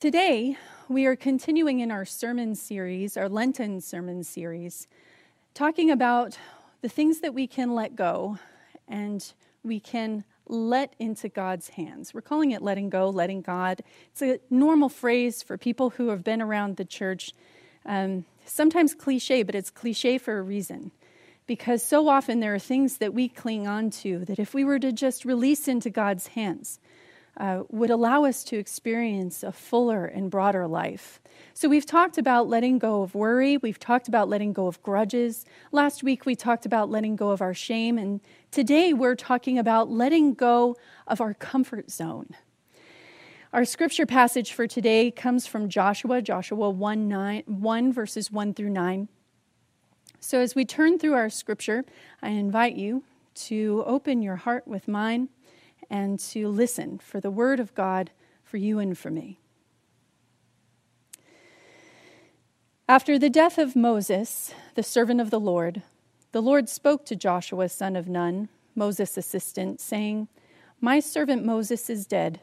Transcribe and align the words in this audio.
Today, 0.00 0.56
we 0.88 1.04
are 1.04 1.14
continuing 1.14 1.80
in 1.80 1.90
our 1.90 2.06
sermon 2.06 2.54
series, 2.54 3.18
our 3.18 3.28
Lenten 3.28 3.82
sermon 3.82 4.24
series, 4.24 4.88
talking 5.52 5.90
about 5.90 6.38
the 6.80 6.88
things 6.88 7.20
that 7.20 7.34
we 7.34 7.46
can 7.46 7.74
let 7.74 7.96
go 7.96 8.38
and 8.88 9.34
we 9.62 9.78
can 9.78 10.24
let 10.48 10.94
into 10.98 11.28
God's 11.28 11.68
hands. 11.68 12.14
We're 12.14 12.22
calling 12.22 12.52
it 12.52 12.62
letting 12.62 12.88
go, 12.88 13.10
letting 13.10 13.42
God. 13.42 13.82
It's 14.12 14.22
a 14.22 14.40
normal 14.48 14.88
phrase 14.88 15.42
for 15.42 15.58
people 15.58 15.90
who 15.90 16.08
have 16.08 16.24
been 16.24 16.40
around 16.40 16.78
the 16.78 16.86
church. 16.86 17.34
Um, 17.84 18.24
sometimes 18.46 18.94
cliche, 18.94 19.42
but 19.42 19.54
it's 19.54 19.68
cliche 19.68 20.16
for 20.16 20.38
a 20.38 20.42
reason. 20.42 20.92
Because 21.46 21.84
so 21.84 22.08
often 22.08 22.40
there 22.40 22.54
are 22.54 22.58
things 22.58 22.96
that 22.96 23.12
we 23.12 23.28
cling 23.28 23.68
on 23.68 23.90
to 23.90 24.24
that 24.24 24.38
if 24.38 24.54
we 24.54 24.64
were 24.64 24.78
to 24.78 24.92
just 24.92 25.26
release 25.26 25.68
into 25.68 25.90
God's 25.90 26.28
hands, 26.28 26.80
uh, 27.40 27.62
would 27.70 27.88
allow 27.88 28.24
us 28.24 28.44
to 28.44 28.58
experience 28.58 29.42
a 29.42 29.50
fuller 29.50 30.04
and 30.04 30.30
broader 30.30 30.68
life. 30.68 31.20
So, 31.54 31.70
we've 31.70 31.86
talked 31.86 32.18
about 32.18 32.48
letting 32.48 32.78
go 32.78 33.00
of 33.02 33.14
worry. 33.14 33.56
We've 33.56 33.78
talked 33.78 34.08
about 34.08 34.28
letting 34.28 34.52
go 34.52 34.66
of 34.66 34.82
grudges. 34.82 35.46
Last 35.72 36.02
week, 36.02 36.26
we 36.26 36.36
talked 36.36 36.66
about 36.66 36.90
letting 36.90 37.16
go 37.16 37.30
of 37.30 37.40
our 37.40 37.54
shame. 37.54 37.96
And 37.96 38.20
today, 38.50 38.92
we're 38.92 39.14
talking 39.14 39.58
about 39.58 39.90
letting 39.90 40.34
go 40.34 40.76
of 41.06 41.22
our 41.22 41.32
comfort 41.32 41.90
zone. 41.90 42.28
Our 43.54 43.64
scripture 43.64 44.06
passage 44.06 44.52
for 44.52 44.66
today 44.66 45.10
comes 45.10 45.46
from 45.46 45.70
Joshua, 45.70 46.20
Joshua 46.20 46.68
1, 46.68 47.08
9, 47.08 47.42
1 47.46 47.92
verses 47.92 48.30
1 48.30 48.52
through 48.52 48.70
9. 48.70 49.08
So, 50.20 50.40
as 50.40 50.54
we 50.54 50.66
turn 50.66 50.98
through 50.98 51.14
our 51.14 51.30
scripture, 51.30 51.86
I 52.20 52.28
invite 52.28 52.76
you 52.76 53.02
to 53.46 53.82
open 53.86 54.20
your 54.20 54.36
heart 54.36 54.68
with 54.68 54.86
mine 54.86 55.30
and 55.90 56.18
to 56.20 56.48
listen 56.48 56.98
for 56.98 57.20
the 57.20 57.30
word 57.30 57.58
of 57.58 57.74
God 57.74 58.10
for 58.44 58.56
you 58.56 58.78
and 58.78 58.96
for 58.96 59.10
me. 59.10 59.40
After 62.88 63.18
the 63.18 63.30
death 63.30 63.58
of 63.58 63.76
Moses, 63.76 64.54
the 64.74 64.82
servant 64.82 65.20
of 65.20 65.30
the 65.30 65.40
Lord, 65.40 65.82
the 66.32 66.42
Lord 66.42 66.68
spoke 66.68 67.04
to 67.06 67.16
Joshua, 67.16 67.68
son 67.68 67.96
of 67.96 68.08
Nun, 68.08 68.48
Moses' 68.74 69.16
assistant, 69.16 69.80
saying, 69.80 70.28
My 70.80 71.00
servant 71.00 71.44
Moses 71.44 71.90
is 71.90 72.06
dead. 72.06 72.40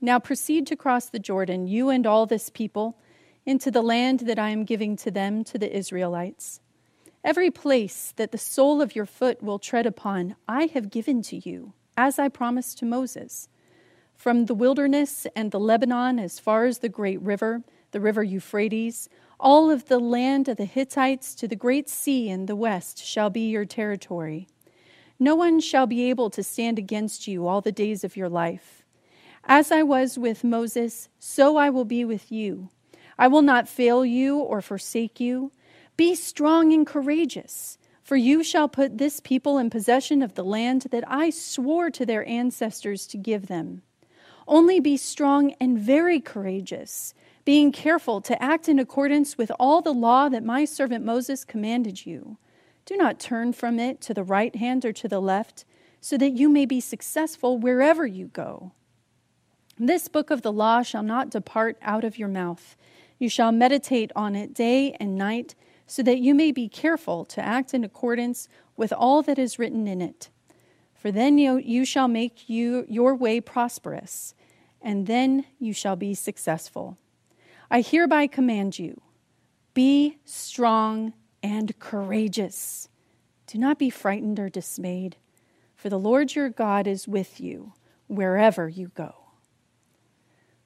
Now 0.00 0.18
proceed 0.18 0.66
to 0.66 0.76
cross 0.76 1.08
the 1.08 1.18
Jordan, 1.18 1.68
you 1.68 1.88
and 1.88 2.06
all 2.06 2.26
this 2.26 2.50
people, 2.50 2.98
into 3.46 3.70
the 3.70 3.82
land 3.82 4.20
that 4.20 4.38
I 4.38 4.50
am 4.50 4.64
giving 4.64 4.96
to 4.96 5.10
them, 5.10 5.44
to 5.44 5.58
the 5.58 5.74
Israelites. 5.74 6.60
Every 7.24 7.50
place 7.50 8.12
that 8.16 8.32
the 8.32 8.38
sole 8.38 8.82
of 8.82 8.96
your 8.96 9.06
foot 9.06 9.42
will 9.42 9.58
tread 9.58 9.86
upon, 9.86 10.36
I 10.48 10.66
have 10.66 10.90
given 10.90 11.22
to 11.22 11.36
you 11.36 11.72
as 11.96 12.18
I 12.18 12.28
promised 12.28 12.78
to 12.78 12.84
Moses. 12.84 13.48
From 14.14 14.46
the 14.46 14.54
wilderness 14.54 15.26
and 15.34 15.50
the 15.50 15.60
Lebanon 15.60 16.18
as 16.18 16.38
far 16.38 16.64
as 16.64 16.78
the 16.78 16.88
great 16.88 17.20
river, 17.20 17.62
the 17.90 18.00
river 18.00 18.22
Euphrates, 18.22 19.08
all 19.40 19.70
of 19.70 19.86
the 19.86 19.98
land 19.98 20.48
of 20.48 20.56
the 20.56 20.64
Hittites 20.64 21.34
to 21.34 21.48
the 21.48 21.56
great 21.56 21.88
sea 21.88 22.28
in 22.28 22.46
the 22.46 22.56
west 22.56 23.04
shall 23.04 23.30
be 23.30 23.48
your 23.48 23.64
territory. 23.64 24.46
No 25.18 25.34
one 25.34 25.60
shall 25.60 25.86
be 25.86 26.08
able 26.08 26.30
to 26.30 26.42
stand 26.42 26.78
against 26.78 27.26
you 27.26 27.46
all 27.46 27.60
the 27.60 27.72
days 27.72 28.04
of 28.04 28.16
your 28.16 28.28
life. 28.28 28.84
As 29.44 29.72
I 29.72 29.82
was 29.82 30.16
with 30.16 30.44
Moses, 30.44 31.08
so 31.18 31.56
I 31.56 31.70
will 31.70 31.84
be 31.84 32.04
with 32.04 32.30
you. 32.30 32.70
I 33.18 33.26
will 33.28 33.42
not 33.42 33.68
fail 33.68 34.04
you 34.04 34.38
or 34.38 34.60
forsake 34.60 35.20
you. 35.20 35.52
Be 35.96 36.14
strong 36.14 36.72
and 36.72 36.86
courageous. 36.86 37.78
For 38.12 38.16
you 38.16 38.44
shall 38.44 38.68
put 38.68 38.98
this 38.98 39.20
people 39.20 39.56
in 39.56 39.70
possession 39.70 40.20
of 40.20 40.34
the 40.34 40.44
land 40.44 40.82
that 40.90 41.02
I 41.06 41.30
swore 41.30 41.88
to 41.92 42.04
their 42.04 42.28
ancestors 42.28 43.06
to 43.06 43.16
give 43.16 43.46
them. 43.46 43.80
Only 44.46 44.80
be 44.80 44.98
strong 44.98 45.54
and 45.58 45.78
very 45.78 46.20
courageous, 46.20 47.14
being 47.46 47.72
careful 47.72 48.20
to 48.20 48.42
act 48.42 48.68
in 48.68 48.78
accordance 48.78 49.38
with 49.38 49.50
all 49.58 49.80
the 49.80 49.94
law 49.94 50.28
that 50.28 50.44
my 50.44 50.66
servant 50.66 51.06
Moses 51.06 51.42
commanded 51.42 52.04
you. 52.04 52.36
Do 52.84 52.98
not 52.98 53.18
turn 53.18 53.54
from 53.54 53.80
it 53.80 54.02
to 54.02 54.12
the 54.12 54.24
right 54.24 54.54
hand 54.54 54.84
or 54.84 54.92
to 54.92 55.08
the 55.08 55.18
left, 55.18 55.64
so 56.02 56.18
that 56.18 56.32
you 56.32 56.50
may 56.50 56.66
be 56.66 56.80
successful 56.80 57.56
wherever 57.56 58.06
you 58.06 58.26
go. 58.26 58.72
This 59.78 60.08
book 60.08 60.30
of 60.30 60.42
the 60.42 60.52
law 60.52 60.82
shall 60.82 61.02
not 61.02 61.30
depart 61.30 61.78
out 61.80 62.04
of 62.04 62.18
your 62.18 62.28
mouth. 62.28 62.76
You 63.18 63.30
shall 63.30 63.52
meditate 63.52 64.12
on 64.14 64.36
it 64.36 64.52
day 64.52 64.94
and 65.00 65.16
night 65.16 65.54
so 65.86 66.02
that 66.02 66.18
you 66.18 66.34
may 66.34 66.52
be 66.52 66.68
careful 66.68 67.24
to 67.26 67.44
act 67.44 67.74
in 67.74 67.84
accordance 67.84 68.48
with 68.76 68.92
all 68.92 69.22
that 69.22 69.38
is 69.38 69.58
written 69.58 69.86
in 69.86 70.00
it. 70.00 70.30
For 70.94 71.10
then 71.10 71.36
you, 71.38 71.56
you 71.58 71.84
shall 71.84 72.08
make 72.08 72.48
you, 72.48 72.86
your 72.88 73.14
way 73.14 73.40
prosperous, 73.40 74.34
and 74.80 75.06
then 75.06 75.44
you 75.58 75.72
shall 75.72 75.96
be 75.96 76.14
successful. 76.14 76.96
I 77.70 77.80
hereby 77.80 78.26
command 78.26 78.78
you 78.78 79.00
be 79.74 80.18
strong 80.24 81.14
and 81.42 81.78
courageous. 81.78 82.88
Do 83.46 83.58
not 83.58 83.78
be 83.78 83.90
frightened 83.90 84.38
or 84.38 84.48
dismayed, 84.48 85.16
for 85.74 85.88
the 85.88 85.98
Lord 85.98 86.34
your 86.34 86.50
God 86.50 86.86
is 86.86 87.08
with 87.08 87.40
you 87.40 87.72
wherever 88.06 88.68
you 88.68 88.88
go. 88.94 89.14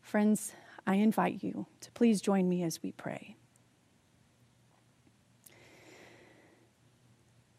Friends, 0.01 0.53
I 0.87 0.97
invite 0.97 1.43
you 1.43 1.67
to 1.81 1.91
please 1.93 2.21
join 2.21 2.49
me 2.49 2.63
as 2.63 2.83
we 2.83 2.93
pray. 2.93 3.37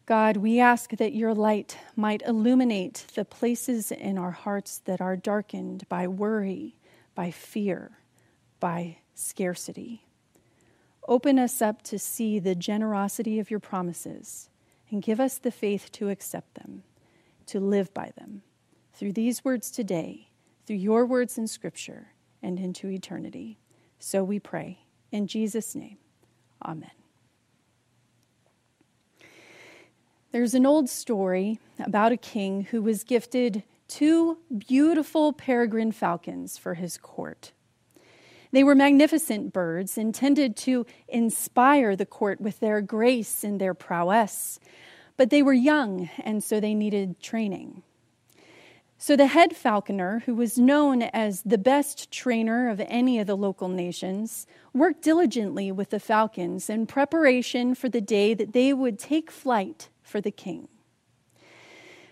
God, 0.08 0.38
we 0.38 0.58
ask 0.58 0.92
that 0.92 1.12
your 1.12 1.34
light 1.34 1.76
might 1.94 2.22
illuminate 2.22 3.04
the 3.14 3.26
places 3.26 3.92
in 3.92 4.16
our 4.16 4.30
hearts 4.30 4.78
that 4.86 5.02
are 5.02 5.16
darkened 5.16 5.86
by 5.90 6.06
worry, 6.06 6.76
by 7.14 7.30
fear, 7.30 7.98
by 8.58 9.00
scarcity. 9.14 10.06
Open 11.06 11.38
us 11.38 11.60
up 11.60 11.82
to 11.82 11.98
see 11.98 12.38
the 12.38 12.54
generosity 12.54 13.38
of 13.38 13.50
your 13.50 13.60
promises 13.60 14.48
and 14.90 15.02
give 15.02 15.20
us 15.20 15.36
the 15.36 15.50
faith 15.50 15.92
to 15.92 16.08
accept 16.08 16.54
them, 16.54 16.84
to 17.44 17.60
live 17.60 17.92
by 17.92 18.10
them. 18.16 18.40
Through 18.94 19.12
these 19.12 19.44
words 19.44 19.70
today, 19.70 20.30
through 20.64 20.76
your 20.76 21.04
words 21.04 21.36
in 21.36 21.46
Scripture, 21.46 22.12
and 22.42 22.58
into 22.58 22.88
eternity. 22.88 23.58
So 23.98 24.24
we 24.24 24.40
pray. 24.40 24.78
In 25.12 25.26
Jesus' 25.26 25.74
name, 25.74 25.98
amen. 26.64 26.92
There's 30.30 30.52
an 30.52 30.66
old 30.66 30.90
story 30.90 31.58
about 31.78 32.12
a 32.12 32.18
king 32.18 32.64
who 32.64 32.82
was 32.82 33.02
gifted 33.02 33.62
two 33.88 34.36
beautiful 34.68 35.32
peregrine 35.32 35.92
falcons 35.92 36.58
for 36.58 36.74
his 36.74 36.98
court. 36.98 37.52
They 38.52 38.62
were 38.62 38.74
magnificent 38.74 39.54
birds 39.54 39.96
intended 39.96 40.54
to 40.58 40.84
inspire 41.08 41.96
the 41.96 42.04
court 42.04 42.42
with 42.42 42.60
their 42.60 42.82
grace 42.82 43.42
and 43.42 43.58
their 43.58 43.72
prowess, 43.72 44.60
but 45.16 45.30
they 45.30 45.42
were 45.42 45.54
young 45.54 46.10
and 46.22 46.44
so 46.44 46.60
they 46.60 46.74
needed 46.74 47.20
training. 47.20 47.82
So 48.98 49.16
the 49.16 49.28
head 49.28 49.56
falconer, 49.56 50.24
who 50.26 50.34
was 50.34 50.58
known 50.58 51.02
as 51.02 51.40
the 51.42 51.56
best 51.56 52.10
trainer 52.10 52.68
of 52.68 52.82
any 52.86 53.18
of 53.18 53.26
the 53.26 53.36
local 53.36 53.68
nations, 53.68 54.46
worked 54.74 55.02
diligently 55.02 55.72
with 55.72 55.88
the 55.88 56.00
falcons 56.00 56.68
in 56.68 56.86
preparation 56.86 57.74
for 57.74 57.88
the 57.88 58.02
day 58.02 58.34
that 58.34 58.52
they 58.52 58.74
would 58.74 58.98
take 58.98 59.30
flight 59.30 59.88
for 60.08 60.20
the 60.20 60.30
king. 60.30 60.68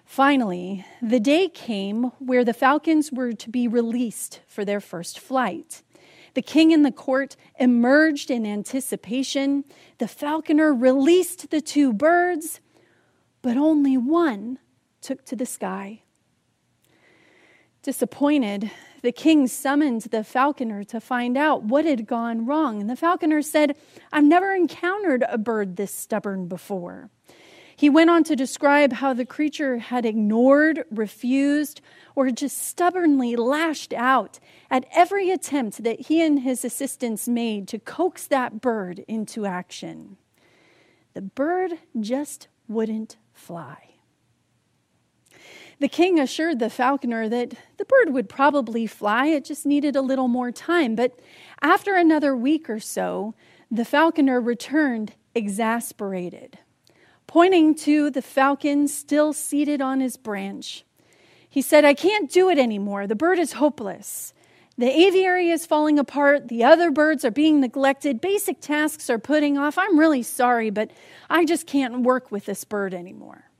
Finally, 0.04 0.84
the 1.02 1.18
day 1.18 1.48
came 1.48 2.04
where 2.18 2.44
the 2.44 2.54
falcons 2.54 3.10
were 3.10 3.32
to 3.32 3.50
be 3.50 3.66
released 3.66 4.40
for 4.46 4.64
their 4.64 4.80
first 4.80 5.18
flight. 5.18 5.82
The 6.34 6.42
king 6.42 6.72
and 6.72 6.84
the 6.84 6.92
court 6.92 7.34
emerged 7.58 8.30
in 8.30 8.46
anticipation. 8.46 9.64
The 9.98 10.06
falconer 10.06 10.72
released 10.72 11.50
the 11.50 11.60
two 11.60 11.92
birds, 11.92 12.60
but 13.42 13.56
only 13.56 13.96
one 13.96 14.58
took 15.00 15.24
to 15.24 15.36
the 15.36 15.46
sky. 15.46 16.02
Disappointed, 17.82 18.70
the 19.02 19.12
king 19.12 19.46
summoned 19.46 20.02
the 20.02 20.24
falconer 20.24 20.84
to 20.84 21.00
find 21.00 21.36
out 21.36 21.62
what 21.62 21.84
had 21.84 22.06
gone 22.06 22.44
wrong. 22.44 22.80
And 22.80 22.90
the 22.90 22.96
falconer 22.96 23.42
said, 23.42 23.76
I've 24.12 24.24
never 24.24 24.52
encountered 24.52 25.24
a 25.28 25.38
bird 25.38 25.76
this 25.76 25.94
stubborn 25.94 26.48
before. 26.48 27.10
He 27.78 27.90
went 27.90 28.08
on 28.08 28.24
to 28.24 28.34
describe 28.34 28.94
how 28.94 29.12
the 29.12 29.26
creature 29.26 29.78
had 29.78 30.06
ignored, 30.06 30.84
refused, 30.90 31.82
or 32.14 32.30
just 32.30 32.56
stubbornly 32.56 33.36
lashed 33.36 33.92
out 33.92 34.40
at 34.70 34.86
every 34.92 35.30
attempt 35.30 35.84
that 35.84 36.00
he 36.00 36.22
and 36.22 36.40
his 36.40 36.64
assistants 36.64 37.28
made 37.28 37.68
to 37.68 37.78
coax 37.78 38.26
that 38.28 38.62
bird 38.62 39.04
into 39.06 39.44
action. 39.44 40.16
The 41.12 41.20
bird 41.20 41.74
just 42.00 42.48
wouldn't 42.66 43.18
fly. 43.34 43.96
The 45.78 45.88
king 45.88 46.18
assured 46.18 46.58
the 46.58 46.70
falconer 46.70 47.28
that 47.28 47.52
the 47.76 47.84
bird 47.84 48.10
would 48.14 48.30
probably 48.30 48.86
fly, 48.86 49.26
it 49.26 49.44
just 49.44 49.66
needed 49.66 49.94
a 49.94 50.00
little 50.00 50.28
more 50.28 50.50
time. 50.50 50.94
But 50.94 51.20
after 51.60 51.94
another 51.94 52.34
week 52.34 52.70
or 52.70 52.80
so, 52.80 53.34
the 53.70 53.84
falconer 53.84 54.40
returned 54.40 55.12
exasperated, 55.34 56.58
pointing 57.36 57.74
to 57.74 58.08
the 58.08 58.22
falcon 58.22 58.88
still 58.88 59.30
seated 59.30 59.82
on 59.82 60.00
his 60.00 60.16
branch. 60.16 60.86
He 61.50 61.60
said, 61.60 61.84
I 61.84 61.92
can't 61.92 62.32
do 62.32 62.48
it 62.48 62.58
anymore. 62.58 63.06
The 63.06 63.14
bird 63.14 63.38
is 63.38 63.52
hopeless. 63.52 64.32
The 64.78 64.88
aviary 64.88 65.50
is 65.50 65.66
falling 65.66 65.98
apart. 65.98 66.48
The 66.48 66.64
other 66.64 66.90
birds 66.90 67.26
are 67.26 67.30
being 67.30 67.60
neglected. 67.60 68.22
Basic 68.22 68.62
tasks 68.62 69.10
are 69.10 69.18
putting 69.18 69.58
off. 69.58 69.76
I'm 69.76 69.98
really 69.98 70.22
sorry, 70.22 70.70
but 70.70 70.90
I 71.28 71.44
just 71.44 71.66
can't 71.66 72.04
work 72.04 72.32
with 72.32 72.46
this 72.46 72.64
bird 72.64 72.94
anymore. 72.94 73.50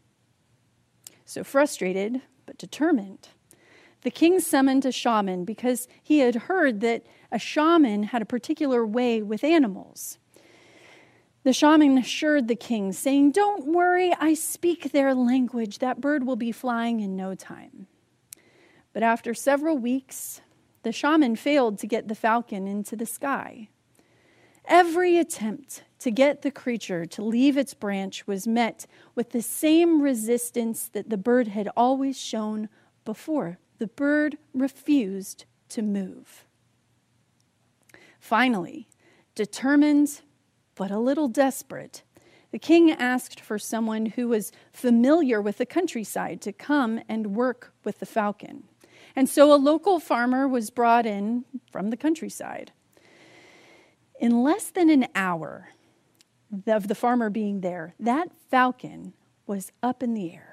So 1.27 1.45
frustrated, 1.45 2.23
but 2.47 2.57
determined, 2.57 3.29
the 4.01 4.11
king 4.11 4.41
summoned 4.41 4.87
a 4.87 4.91
shaman 4.91 5.45
because 5.45 5.87
he 6.03 6.21
had 6.21 6.35
heard 6.35 6.81
that 6.81 7.05
a 7.31 7.39
shaman 7.39 8.05
had 8.05 8.23
a 8.23 8.25
particular 8.25 8.87
way 8.87 9.21
with 9.21 9.45
animals. 9.45 10.17
The 11.47 11.53
shaman 11.53 11.97
assured 11.97 12.49
the 12.49 12.57
king, 12.57 12.93
saying, 12.93 13.31
Don't 13.31 13.67
worry, 13.67 14.13
I 14.19 14.35
speak 14.35 14.91
their 14.91 15.15
language. 15.15 15.79
That 15.79 16.01
bird 16.01 16.27
will 16.27 16.35
be 16.35 16.51
flying 16.51 16.99
in 16.99 17.15
no 17.15 17.37
time. 17.37 17.87
But 18.93 19.05
after 19.05 19.33
several 19.33 19.79
weeks, 19.79 20.41
the 20.83 20.91
shaman 20.91 21.37
failed 21.37 21.79
to 21.79 21.87
get 21.87 22.09
the 22.09 22.17
falcon 22.17 22.67
into 22.67 22.97
the 22.97 23.07
sky. 23.07 23.69
Every 24.65 25.19
attempt 25.19 25.85
to 26.01 26.11
get 26.11 26.43
the 26.43 26.51
creature 26.51 27.07
to 27.07 27.23
leave 27.23 27.57
its 27.57 27.75
branch 27.75 28.27
was 28.27 28.49
met 28.49 28.89
with 29.15 29.31
the 29.31 29.41
same 29.41 30.03
resistance 30.03 30.89
that 30.89 31.11
the 31.11 31.17
bird 31.17 31.47
had 31.47 31.69
always 31.77 32.19
shown 32.19 32.69
before. 33.05 33.59
The 33.79 33.87
bird 33.87 34.37
refused 34.53 35.45
to 35.69 35.83
move. 35.83 36.45
Finally, 38.19 38.89
determined 39.37 40.23
but 40.77 40.91
a 40.91 40.99
little 40.99 41.27
desperate, 41.27 42.03
the 42.53 42.59
king 42.59 42.93
asked 42.93 43.41
for 43.41 43.59
someone 43.59 44.07
who 44.07 44.29
was 44.29 44.53
familiar 44.73 45.43
with 45.43 45.59
the 45.59 45.67
countryside 45.67 46.41
to 46.43 46.53
come 46.53 47.01
and 47.09 47.35
work 47.35 47.73
with 47.83 47.99
the 47.99 48.07
falcon. 48.07 48.65
And 49.17 49.29
so 49.29 49.53
a 49.53 49.57
local 49.57 49.99
farmer 49.99 50.47
was 50.47 50.71
brought 50.71 51.07
in 51.07 51.45
from 51.73 51.91
the 51.91 51.97
countryside. 51.97 52.71
In 54.21 54.43
less 54.43 54.71
than 54.71 54.89
an 54.91 55.09
hour 55.15 55.71
of 56.67 56.89
the 56.89 56.95
farmer 56.95 57.31
being 57.31 57.63
there, 57.63 57.95
that 57.99 58.29
falcon 58.51 59.15
was 59.47 59.73
up 59.83 60.03
in 60.03 60.15
the 60.15 60.33
air. 60.33 60.46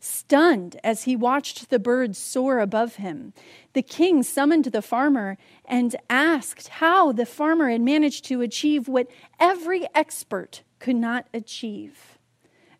Stunned 0.00 0.78
as 0.84 1.04
he 1.04 1.16
watched 1.16 1.70
the 1.70 1.78
birds 1.80 2.18
soar 2.18 2.60
above 2.60 2.96
him, 2.96 3.32
the 3.72 3.82
king 3.82 4.22
summoned 4.22 4.66
the 4.66 4.82
farmer 4.82 5.36
and 5.64 5.96
asked 6.08 6.68
how 6.68 7.10
the 7.10 7.26
farmer 7.26 7.68
had 7.68 7.80
managed 7.80 8.24
to 8.26 8.40
achieve 8.40 8.86
what 8.86 9.10
every 9.40 9.88
expert 9.96 10.62
could 10.78 10.94
not 10.94 11.26
achieve. 11.34 12.18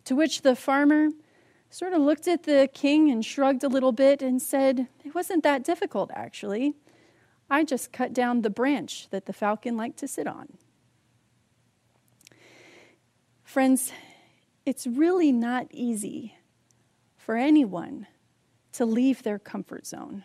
To 0.05 0.15
which 0.15 0.43
the 0.43 0.55
farmer 0.55 1.09
sort 1.69 1.91
of 1.91 2.01
looked 2.01 2.27
at 2.27 2.43
the 2.43 2.69
king 2.73 3.11
and 3.11 3.23
shrugged 3.25 3.63
a 3.65 3.69
little 3.69 3.91
bit 3.91 4.21
and 4.21 4.41
said, 4.41 4.87
It 5.03 5.13
wasn't 5.13 5.43
that 5.43 5.63
difficult, 5.63 6.11
actually. 6.13 6.75
I 7.49 7.65
just 7.65 7.91
cut 7.91 8.13
down 8.13 8.41
the 8.41 8.49
branch 8.49 9.09
that 9.09 9.25
the 9.25 9.33
falcon 9.33 9.75
liked 9.75 9.97
to 9.99 10.07
sit 10.07 10.25
on. 10.25 10.57
Friends, 13.43 13.91
it's 14.65 14.87
really 14.87 15.31
not 15.31 15.67
easy 15.71 16.35
for 17.29 17.37
anyone 17.37 18.07
to 18.71 18.87
leave 18.87 19.21
their 19.21 19.37
comfort 19.37 19.85
zone. 19.85 20.23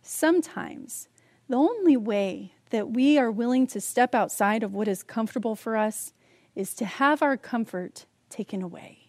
Sometimes 0.00 1.08
the 1.48 1.56
only 1.56 1.96
way 1.96 2.52
that 2.70 2.90
we 2.90 3.18
are 3.18 3.32
willing 3.32 3.66
to 3.66 3.80
step 3.80 4.14
outside 4.14 4.62
of 4.62 4.72
what 4.72 4.86
is 4.86 5.02
comfortable 5.02 5.56
for 5.56 5.76
us 5.76 6.12
is 6.54 6.72
to 6.72 6.84
have 6.84 7.20
our 7.20 7.36
comfort 7.36 8.06
taken 8.30 8.62
away. 8.62 9.08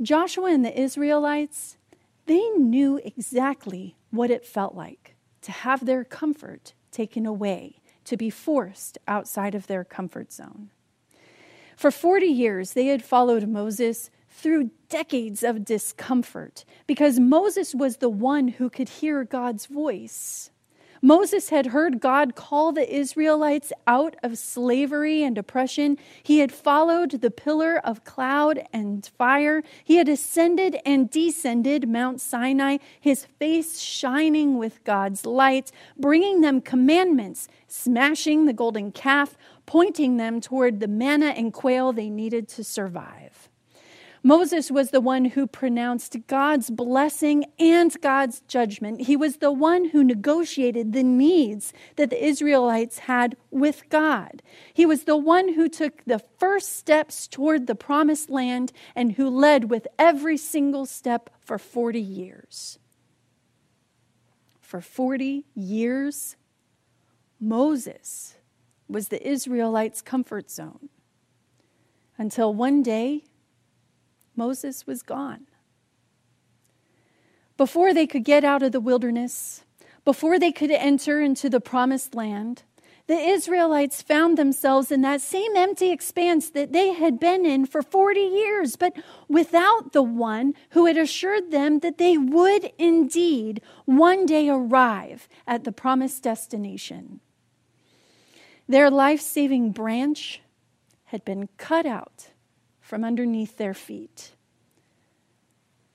Joshua 0.00 0.50
and 0.50 0.64
the 0.64 0.80
Israelites, 0.80 1.76
they 2.24 2.48
knew 2.56 2.98
exactly 3.04 3.96
what 4.10 4.30
it 4.30 4.46
felt 4.46 4.74
like 4.74 5.14
to 5.42 5.52
have 5.52 5.84
their 5.84 6.04
comfort 6.04 6.72
taken 6.90 7.26
away, 7.26 7.82
to 8.06 8.16
be 8.16 8.30
forced 8.30 8.96
outside 9.06 9.54
of 9.54 9.66
their 9.66 9.84
comfort 9.84 10.32
zone. 10.32 10.70
For 11.76 11.90
40 11.90 12.24
years, 12.24 12.72
they 12.72 12.86
had 12.86 13.04
followed 13.04 13.46
Moses 13.46 14.10
through 14.32 14.70
decades 14.88 15.42
of 15.42 15.64
discomfort 15.64 16.64
because 16.86 17.20
Moses 17.20 17.74
was 17.74 17.98
the 17.98 18.08
one 18.08 18.48
who 18.48 18.68
could 18.68 18.88
hear 18.88 19.24
God's 19.24 19.66
voice. 19.66 20.50
Moses 21.04 21.48
had 21.48 21.66
heard 21.66 21.98
God 21.98 22.36
call 22.36 22.70
the 22.70 22.88
Israelites 22.88 23.72
out 23.88 24.14
of 24.22 24.38
slavery 24.38 25.24
and 25.24 25.36
oppression. 25.36 25.98
He 26.22 26.38
had 26.38 26.52
followed 26.52 27.10
the 27.10 27.30
pillar 27.30 27.78
of 27.78 28.04
cloud 28.04 28.62
and 28.72 29.04
fire. 29.18 29.64
He 29.82 29.96
had 29.96 30.08
ascended 30.08 30.78
and 30.86 31.10
descended 31.10 31.88
Mount 31.88 32.20
Sinai, 32.20 32.78
his 33.00 33.24
face 33.24 33.80
shining 33.80 34.58
with 34.58 34.84
God's 34.84 35.26
light, 35.26 35.72
bringing 35.98 36.40
them 36.40 36.60
commandments, 36.60 37.48
smashing 37.66 38.46
the 38.46 38.52
golden 38.52 38.92
calf, 38.92 39.36
pointing 39.66 40.18
them 40.18 40.40
toward 40.40 40.78
the 40.78 40.86
manna 40.86 41.30
and 41.30 41.52
quail 41.52 41.92
they 41.92 42.10
needed 42.10 42.46
to 42.50 42.62
survive. 42.62 43.48
Moses 44.24 44.70
was 44.70 44.90
the 44.90 45.00
one 45.00 45.24
who 45.24 45.48
pronounced 45.48 46.16
God's 46.28 46.70
blessing 46.70 47.44
and 47.58 48.00
God's 48.00 48.40
judgment. 48.42 49.02
He 49.02 49.16
was 49.16 49.38
the 49.38 49.50
one 49.50 49.86
who 49.86 50.04
negotiated 50.04 50.92
the 50.92 51.02
needs 51.02 51.72
that 51.96 52.10
the 52.10 52.24
Israelites 52.24 53.00
had 53.00 53.36
with 53.50 53.88
God. 53.88 54.42
He 54.72 54.86
was 54.86 55.04
the 55.04 55.16
one 55.16 55.54
who 55.54 55.68
took 55.68 56.04
the 56.04 56.20
first 56.38 56.76
steps 56.76 57.26
toward 57.26 57.66
the 57.66 57.74
promised 57.74 58.30
land 58.30 58.72
and 58.94 59.12
who 59.12 59.28
led 59.28 59.70
with 59.70 59.88
every 59.98 60.36
single 60.36 60.86
step 60.86 61.28
for 61.40 61.58
40 61.58 62.00
years. 62.00 62.78
For 64.60 64.80
40 64.80 65.46
years, 65.54 66.36
Moses 67.40 68.36
was 68.88 69.08
the 69.08 69.26
Israelites' 69.26 70.00
comfort 70.00 70.48
zone 70.48 70.88
until 72.16 72.54
one 72.54 72.84
day 72.84 73.24
Moses 74.36 74.86
was 74.86 75.02
gone. 75.02 75.46
Before 77.56 77.92
they 77.92 78.06
could 78.06 78.24
get 78.24 78.44
out 78.44 78.62
of 78.62 78.72
the 78.72 78.80
wilderness, 78.80 79.64
before 80.04 80.38
they 80.38 80.52
could 80.52 80.70
enter 80.70 81.20
into 81.20 81.48
the 81.48 81.60
promised 81.60 82.14
land, 82.14 82.62
the 83.08 83.18
Israelites 83.18 84.00
found 84.00 84.38
themselves 84.38 84.90
in 84.90 85.00
that 85.02 85.20
same 85.20 85.56
empty 85.56 85.90
expanse 85.90 86.50
that 86.50 86.72
they 86.72 86.92
had 86.92 87.18
been 87.18 87.44
in 87.44 87.66
for 87.66 87.82
40 87.82 88.20
years, 88.20 88.76
but 88.76 88.94
without 89.28 89.92
the 89.92 90.02
one 90.02 90.54
who 90.70 90.86
had 90.86 90.96
assured 90.96 91.50
them 91.50 91.80
that 91.80 91.98
they 91.98 92.16
would 92.16 92.72
indeed 92.78 93.60
one 93.84 94.24
day 94.24 94.48
arrive 94.48 95.28
at 95.46 95.64
the 95.64 95.72
promised 95.72 96.22
destination. 96.22 97.20
Their 98.68 98.90
life 98.90 99.20
saving 99.20 99.72
branch 99.72 100.40
had 101.06 101.24
been 101.24 101.48
cut 101.58 101.84
out 101.84 102.31
from 102.92 103.04
underneath 103.04 103.56
their 103.56 103.72
feet, 103.72 104.32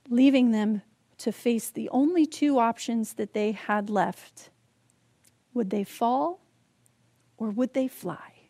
leaving 0.10 0.50
them 0.50 0.82
to 1.20 1.32
face 1.32 1.70
the 1.70 1.88
only 1.90 2.26
two 2.26 2.58
options 2.58 3.14
that 3.14 3.36
they 3.36 3.52
had 3.52 3.88
left. 3.88 4.50
Would 5.54 5.70
they 5.70 5.84
fall 5.84 6.40
or 7.38 7.52
would 7.52 7.76
they 7.76 7.88
fly? 7.88 8.50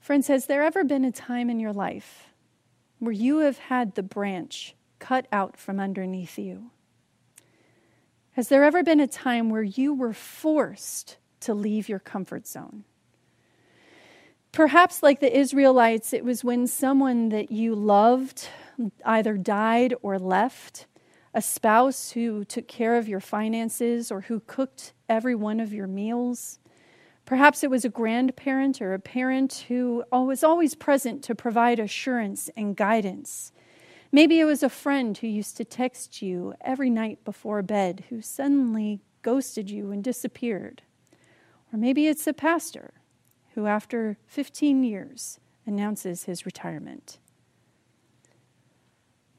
Friends, 0.00 0.28
has 0.28 0.46
there 0.46 0.62
ever 0.62 0.84
been 0.84 1.04
a 1.04 1.12
time 1.12 1.50
in 1.50 1.60
your 1.60 1.74
life 1.74 2.28
where 2.98 3.12
you 3.12 3.40
have 3.40 3.58
had 3.58 3.94
the 3.94 4.02
branch 4.02 4.74
cut 5.00 5.26
out 5.30 5.58
from 5.58 5.78
underneath 5.78 6.38
you? 6.38 6.70
Has 8.36 8.48
there 8.48 8.64
ever 8.64 8.82
been 8.82 9.00
a 9.00 9.06
time 9.06 9.50
where 9.50 9.62
you 9.62 9.92
were 9.92 10.14
forced 10.14 11.18
to 11.40 11.52
leave 11.52 11.90
your 11.90 11.98
comfort 11.98 12.46
zone? 12.46 12.84
Perhaps, 14.52 15.02
like 15.02 15.20
the 15.20 15.34
Israelites, 15.34 16.12
it 16.12 16.26
was 16.26 16.44
when 16.44 16.66
someone 16.66 17.30
that 17.30 17.50
you 17.50 17.74
loved 17.74 18.48
either 19.02 19.38
died 19.38 19.94
or 20.02 20.18
left, 20.18 20.86
a 21.32 21.40
spouse 21.40 22.10
who 22.10 22.44
took 22.44 22.68
care 22.68 22.96
of 22.96 23.08
your 23.08 23.18
finances 23.18 24.10
or 24.10 24.20
who 24.22 24.40
cooked 24.40 24.92
every 25.08 25.34
one 25.34 25.58
of 25.58 25.72
your 25.72 25.86
meals. 25.86 26.58
Perhaps 27.24 27.64
it 27.64 27.70
was 27.70 27.86
a 27.86 27.88
grandparent 27.88 28.82
or 28.82 28.92
a 28.92 28.98
parent 28.98 29.64
who 29.68 30.04
was 30.12 30.44
always 30.44 30.74
present 30.74 31.24
to 31.24 31.34
provide 31.34 31.78
assurance 31.78 32.50
and 32.54 32.76
guidance. 32.76 33.52
Maybe 34.10 34.38
it 34.38 34.44
was 34.44 34.62
a 34.62 34.68
friend 34.68 35.16
who 35.16 35.28
used 35.28 35.56
to 35.56 35.64
text 35.64 36.20
you 36.20 36.52
every 36.60 36.90
night 36.90 37.24
before 37.24 37.62
bed 37.62 38.04
who 38.10 38.20
suddenly 38.20 39.00
ghosted 39.22 39.70
you 39.70 39.90
and 39.90 40.04
disappeared. 40.04 40.82
Or 41.72 41.78
maybe 41.78 42.06
it's 42.06 42.26
a 42.26 42.34
pastor 42.34 42.92
who, 43.54 43.66
after 43.66 44.18
15 44.26 44.82
years, 44.84 45.38
announces 45.66 46.24
his 46.24 46.46
retirement. 46.46 47.18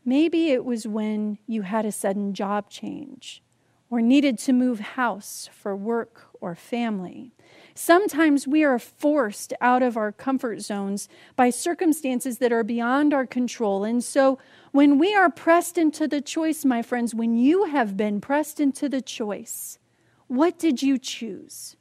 Maybe 0.06 0.52
it 0.52 0.66
was 0.66 0.88
when 0.88 1.38
you 1.48 1.62
had 1.62 1.86
a 1.86 1.92
sudden 1.92 2.34
job 2.34 2.70
change, 2.70 3.42
or 3.90 4.02
needed 4.02 4.40
to 4.40 4.52
move 4.52 4.80
house 4.80 5.50
for 5.54 5.76
work 5.76 6.26
or 6.42 6.56
family. 6.56 7.32
Sometimes 7.76 8.48
we 8.48 8.64
are 8.64 8.80
forced 8.80 9.54
out 9.62 9.84
of 9.84 9.96
our 9.96 10.12
comfort 10.12 10.62
zones 10.62 11.08
by 11.36 11.52
circumstances 11.52 12.40
that 12.40 12.52
are 12.52 12.64
beyond 12.64 13.14
our 13.14 13.28
control. 13.28 13.84
And 13.84 14.04
so, 14.04 14.40
when 14.72 14.98
we 14.98 15.14
are 15.14 15.30
pressed 15.30 15.78
into 15.78 16.08
the 16.08 16.22
choice, 16.22 16.66
my 16.66 16.82
friends, 16.82 17.14
when 17.14 17.36
you 17.36 17.66
have 17.66 17.96
been 17.96 18.20
pressed 18.20 18.60
into 18.60 18.90
the 18.90 19.02
choice, 19.02 19.78
what 20.26 20.58
did 20.58 20.82
you 20.82 20.98
choose? 20.98 21.76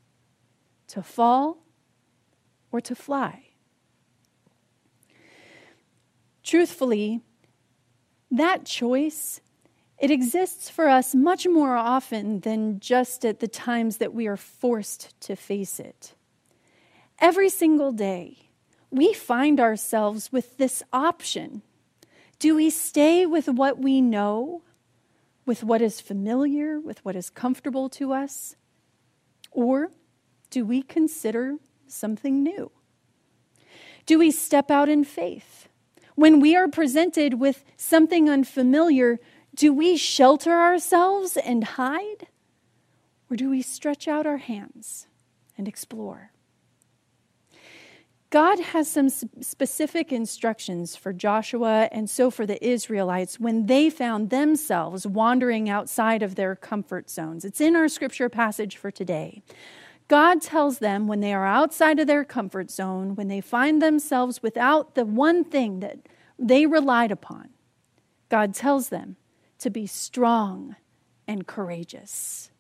To 0.89 1.03
fall 1.03 1.62
or 2.73 2.81
to 2.81 2.95
fly? 2.95 3.51
Truthfully, 6.43 7.21
that 8.31 8.65
choice 8.65 9.41
it 10.03 10.11
exists 10.11 10.69
for 10.69 10.89
us 10.89 11.15
much 11.15 11.47
more 11.47 11.77
often 11.77 12.41
than 12.41 12.81
just 12.81 13.25
at 13.25 13.39
the 13.39 13.47
times 13.47 13.99
that 13.99 14.13
we 14.13 14.27
are 14.27 14.37
forced 14.37 15.15
to 15.21 15.37
face 15.37 15.79
it. 15.79 16.15
Every 17.21 17.49
single 17.49 17.93
day, 17.93 18.49
we 18.91 19.15
find 19.15 19.61
ourselves 19.61 20.33
with 20.33 20.57
this 20.57 20.83
option. 20.93 21.63
Do 22.41 22.57
we 22.57 22.69
stay 22.69 23.27
with 23.27 23.47
what 23.47 23.79
we 23.79 24.01
know, 24.01 24.63
with 25.47 25.63
what 25.63 25.81
is 25.81 26.01
familiar, 26.01 26.81
with 26.81 27.05
what 27.05 27.15
is 27.15 27.31
comfortable 27.31 27.89
to 27.91 28.13
us? 28.13 28.57
Or 29.53 29.93
do 30.51 30.65
we 30.65 30.83
consider 30.83 31.59
something 31.93 32.43
new? 32.43 32.71
Do 34.07 34.19
we 34.19 34.31
step 34.31 34.71
out 34.71 34.89
in 34.89 35.05
faith? 35.05 35.69
When 36.15 36.41
we 36.41 36.57
are 36.57 36.69
presented 36.69 37.35
with 37.35 37.65
something 37.77 38.29
unfamiliar, 38.29 39.19
do 39.55 39.73
we 39.73 39.97
shelter 39.97 40.53
ourselves 40.53 41.37
and 41.37 41.65
hide? 41.65 42.27
Or 43.31 43.37
do 43.37 43.49
we 43.49 43.63
stretch 43.63 44.09
out 44.09 44.27
our 44.27 44.39
hands 44.39 45.07
and 45.57 45.67
explore? 45.67 46.33
God 48.33 48.59
has 48.61 48.91
some 48.91 49.11
specific 49.11 50.11
instructions 50.11 50.97
for 50.97 51.13
Joshua 51.13 51.91
and 51.93 52.09
so 52.09 52.31
for 52.31 52.47
the 52.47 52.67
Israelites 52.67 53.39
when 53.39 53.67
they 53.67 53.91
found 53.91 54.31
themselves 54.31 55.07
wandering 55.07 55.69
outside 55.69 56.23
of 56.23 56.35
their 56.35 56.57
comfort 56.57 57.11
zones. 57.11 57.45
It's 57.45 57.61
in 57.61 57.77
our 57.77 57.89
scripture 57.89 58.31
passage 58.31 58.79
for 58.79 58.91
today. 58.91 59.43
God 60.13 60.43
tells 60.43 60.79
them 60.79 61.07
when 61.07 61.21
they 61.21 61.33
are 61.33 61.47
outside 61.47 61.99
of 61.99 62.07
their 62.07 62.23
comfort 62.23 62.71
zone, 62.71 63.15
when 63.15 63.29
they 63.29 63.41
find 63.41 63.81
themselves 63.81 64.43
without 64.43 64.95
the 64.95 65.07
one 65.07 65.43
thing 65.43 65.81
that 65.81 66.01
they 66.39 66.67
relied 66.67 67.11
upon, 67.11 67.49
God 68.29 68.55
tells 68.55 68.91
them 68.91 69.17
to 69.61 69.71
be 69.71 69.87
strong 69.87 70.77
and 71.27 71.47
courageous. 71.47 72.51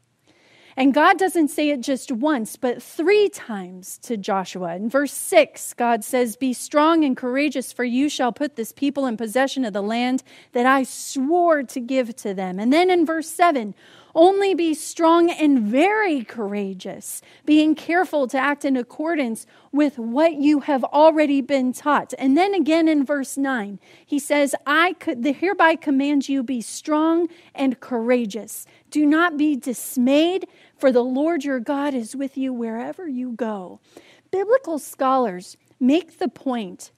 And 0.78 0.94
God 0.94 1.18
doesn't 1.18 1.48
say 1.48 1.68
it 1.68 1.82
just 1.82 2.10
once, 2.10 2.56
but 2.56 2.82
three 2.82 3.28
times 3.28 3.98
to 3.98 4.16
Joshua. 4.16 4.74
In 4.74 4.88
verse 4.88 5.12
6, 5.12 5.74
God 5.74 6.02
says, 6.04 6.36
Be 6.36 6.54
strong 6.54 7.04
and 7.04 7.14
courageous, 7.14 7.70
for 7.70 7.84
you 7.84 8.08
shall 8.08 8.32
put 8.32 8.56
this 8.56 8.72
people 8.72 9.04
in 9.04 9.18
possession 9.18 9.66
of 9.66 9.74
the 9.74 9.82
land 9.82 10.22
that 10.52 10.64
I 10.64 10.84
swore 10.84 11.62
to 11.64 11.80
give 11.80 12.16
to 12.16 12.32
them. 12.32 12.58
And 12.58 12.72
then 12.72 12.88
in 12.88 13.04
verse 13.04 13.28
7, 13.28 13.74
only 14.14 14.54
be 14.54 14.74
strong 14.74 15.30
and 15.30 15.60
very 15.60 16.24
courageous, 16.24 17.22
being 17.44 17.74
careful 17.74 18.26
to 18.28 18.38
act 18.38 18.64
in 18.64 18.76
accordance 18.76 19.46
with 19.70 19.98
what 19.98 20.34
you 20.34 20.60
have 20.60 20.84
already 20.84 21.40
been 21.40 21.72
taught. 21.72 22.12
And 22.18 22.36
then 22.36 22.54
again 22.54 22.88
in 22.88 23.04
verse 23.04 23.36
9, 23.36 23.78
he 24.04 24.18
says, 24.18 24.54
I 24.66 24.94
could 24.94 25.24
hereby 25.24 25.76
command 25.76 26.28
you 26.28 26.42
be 26.42 26.60
strong 26.60 27.28
and 27.54 27.80
courageous. 27.80 28.66
Do 28.90 29.06
not 29.06 29.36
be 29.36 29.56
dismayed, 29.56 30.46
for 30.76 30.92
the 30.92 31.04
Lord 31.04 31.44
your 31.44 31.60
God 31.60 31.94
is 31.94 32.14
with 32.14 32.36
you 32.36 32.52
wherever 32.52 33.08
you 33.08 33.32
go. 33.32 33.80
Biblical 34.30 34.78
scholars 34.78 35.56
make 35.80 36.18
the 36.18 36.28
point 36.28 36.90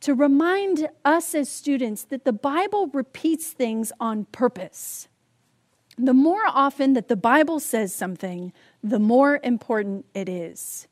to 0.00 0.14
remind 0.14 0.88
us 1.04 1.34
as 1.34 1.48
students 1.48 2.04
that 2.04 2.24
the 2.24 2.32
Bible 2.32 2.88
repeats 2.88 3.48
things 3.48 3.92
on 3.98 4.24
purpose 4.26 5.08
the 5.98 6.14
more 6.14 6.46
often 6.46 6.92
that 6.92 7.08
the 7.08 7.16
Bible 7.16 7.60
says 7.60 7.94
something, 7.94 8.52
the 8.82 8.98
more 8.98 9.40
important 9.42 10.04
it 10.14 10.28
is. 10.28 10.86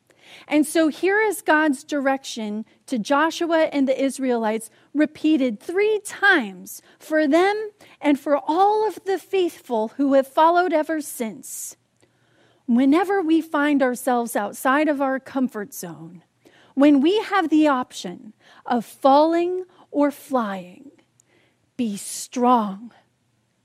And 0.49 0.67
so 0.67 0.89
here 0.89 1.21
is 1.21 1.43
God's 1.43 1.85
direction 1.85 2.65
to 2.87 2.99
Joshua 2.99 3.69
and 3.73 3.87
the 3.87 4.03
Israelites, 4.03 4.71
repeated 4.95 5.61
three 5.61 6.01
times 6.05 6.81
for 6.99 7.27
them 7.29 7.71
and 8.01 8.19
for 8.19 8.39
all 8.39 8.89
of 8.89 8.99
the 9.05 9.19
faithful 9.19 9.89
who 9.97 10.15
have 10.15 10.27
followed 10.27 10.73
ever 10.73 11.01
since. 11.01 11.77
Whenever 12.67 13.21
we 13.21 13.43
find 13.43 13.83
ourselves 13.83 14.35
outside 14.35 14.89
of 14.89 15.03
our 15.03 15.21
comfort 15.21 15.75
zone, 15.75 16.23
when 16.75 17.01
we 17.01 17.19
have 17.21 17.51
the 17.51 17.69
option 17.69 18.33
of 18.65 18.87
falling 18.87 19.65
or 19.91 20.11
flying, 20.11 20.91
be 21.77 21.97
strong 21.97 22.93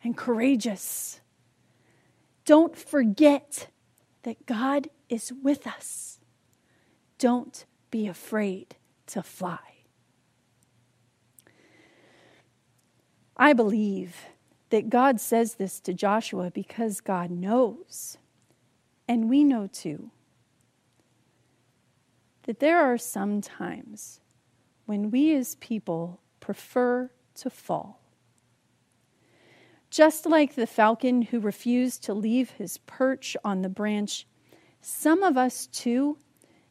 and 0.04 0.18
courageous 0.18 1.22
don't 2.50 2.76
forget 2.76 3.68
that 4.24 4.48
God 4.48 4.90
is 5.08 5.32
with 5.44 5.68
us. 5.68 6.18
Don't 7.20 7.64
be 7.92 8.08
afraid 8.08 8.76
to 9.06 9.22
fly. 9.22 9.60
I 13.38 13.54
believe 13.54 14.16
that 14.72 14.90
God 14.90 15.22
says 15.22 15.56
this 15.56 15.80
to 15.82 15.94
Joshua 15.94 16.50
because 16.50 17.02
God 17.02 17.30
knows, 17.30 18.18
and 19.08 19.30
we 19.30 19.44
know 19.44 19.68
too, 19.68 20.10
that 22.48 22.60
there 22.60 22.80
are 22.80 22.98
some 22.98 23.42
times 23.42 24.22
when 24.88 25.12
we 25.12 25.36
as 25.36 25.54
people 25.58 26.20
prefer 26.40 27.12
to 27.36 27.52
fall. 27.52 27.99
Just 29.90 30.26
like 30.26 30.54
the 30.54 30.68
falcon 30.68 31.24
who 31.24 31.40
refused 31.40 32.04
to 32.04 32.14
leave 32.14 32.52
his 32.52 32.78
perch 32.80 33.36
on 33.44 33.62
the 33.62 33.70
branch, 33.70 34.28
some 34.82 35.24
of 35.24 35.36
us 35.36 35.66
too 35.68 36.18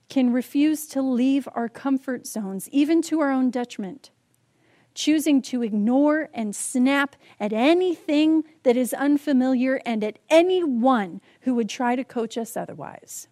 can 0.08 0.32
refuse 0.32 0.86
to 0.86 1.02
leave 1.02 1.48
our 1.54 1.68
comfort 1.68 2.26
zones, 2.26 2.68
even 2.70 3.02
to 3.02 3.20
our 3.20 3.30
own 3.30 3.50
detriment, 3.50 4.10
choosing 4.94 5.42
to 5.42 5.62
ignore 5.62 6.30
and 6.32 6.54
snap 6.54 7.16
at 7.38 7.52
anything 7.52 8.44
that 8.62 8.76
is 8.76 8.94
unfamiliar 8.94 9.80
and 9.84 10.02
at 10.02 10.18
anyone 10.30 11.20
who 11.42 11.54
would 11.54 11.68
try 11.68 11.94
to 11.96 12.04
coach 12.04 12.38
us 12.38 12.56
otherwise. 12.56 13.28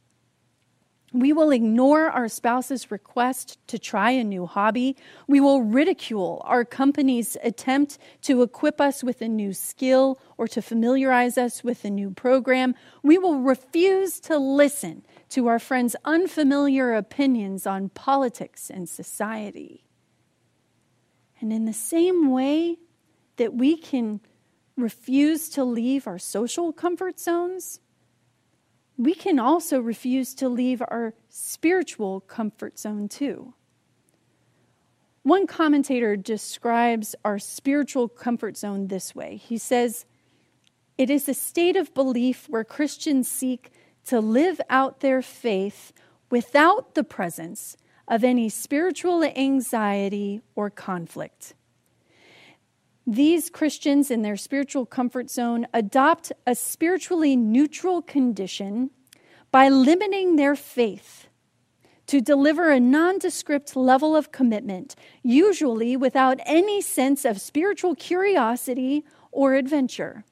We 1.13 1.33
will 1.33 1.51
ignore 1.51 2.11
our 2.11 2.29
spouse's 2.29 2.91
request 2.91 3.59
to 3.69 3.79
try 3.79 4.11
a 4.11 4.25
new 4.25 4.45
hobby. 4.45 4.97
We 5.29 5.41
will 5.41 5.63
ridicule 5.63 6.43
our 6.45 6.65
company's 6.65 7.37
attempt 7.43 7.99
to 8.23 8.43
equip 8.43 8.81
us 8.81 9.05
with 9.05 9.23
a 9.23 9.29
new 9.29 9.53
skill 9.53 10.19
or 10.37 10.49
to 10.49 10.61
familiarize 10.61 11.39
us 11.39 11.63
with 11.63 11.85
a 11.85 11.91
new 11.91 12.11
program. 12.11 12.75
We 13.03 13.19
will 13.19 13.39
refuse 13.39 14.19
to 14.21 14.37
listen 14.37 15.05
to 15.31 15.47
our 15.47 15.59
friends' 15.59 15.97
unfamiliar 16.05 16.95
opinions 16.95 17.67
on 17.67 17.89
politics 17.91 18.69
and 18.69 18.89
society. 18.89 19.87
And 21.41 21.53
in 21.53 21.67
the 21.67 21.73
same 21.73 22.31
way 22.31 22.79
that 23.37 23.55
we 23.55 23.77
can 23.77 24.21
refuse 24.77 25.49
to 25.51 25.65
leave 25.65 26.07
our 26.07 26.19
social 26.19 26.73
comfort 26.73 27.19
zones, 27.21 27.81
we 28.97 29.15
can 29.15 29.39
also 29.39 29.81
refuse 29.81 30.35
to 30.35 30.49
leave 30.49 30.83
our 30.83 31.15
spiritual 31.29 32.21
comfort 32.21 32.79
zone 32.79 33.09
too. 33.09 33.55
One 35.23 35.47
commentator 35.47 36.17
describes 36.17 37.15
our 37.25 37.39
spiritual 37.39 38.09
comfort 38.09 38.57
zone 38.57 38.87
this 38.87 39.15
way 39.15 39.37
he 39.37 39.59
says, 39.59 40.07
It 40.97 41.11
is 41.11 41.29
a 41.29 41.35
state 41.35 41.77
of 41.77 41.93
belief 41.95 42.49
where 42.49 42.65
Christians 42.65 43.29
seek 43.29 43.73
to 44.07 44.21
live 44.21 44.61
out 44.71 45.01
their 45.01 45.21
faith 45.21 45.93
without 46.31 46.95
the 46.95 47.05
presence 47.05 47.77
of 48.09 48.23
any 48.23 48.49
spiritual 48.49 49.25
anxiety 49.25 50.43
or 50.55 50.71
conflict. 50.71 51.55
These 53.07 53.51
Christians 53.51 54.11
in 54.11 54.23
their 54.23 54.37
spiritual 54.37 54.85
comfort 54.85 55.31
zone 55.31 55.69
adopt 55.73 56.33
a 56.45 56.57
spiritually 56.57 57.37
neutral 57.37 58.03
condition 58.03 58.91
by 59.53 59.69
limiting 59.69 60.35
their 60.35 60.57
faith 60.57 61.29
to 62.09 62.21
deliver 62.21 62.71
a 62.71 62.81
nondescript 62.81 63.77
level 63.77 64.17
of 64.17 64.33
commitment, 64.33 64.97
usually 65.23 65.97
without 65.97 66.41
any 66.47 66.81
sense 66.81 67.25
of 67.25 67.41
spiritual 67.41 67.95
curiosity 67.95 69.05
or 69.31 69.55
adventure. 69.55 70.25